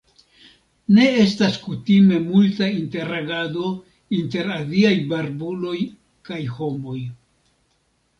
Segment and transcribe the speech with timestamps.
[0.95, 3.67] Ne estas kutime multa interagado
[4.21, 5.75] inter aziaj barbuloj
[6.31, 6.97] kaj homoj.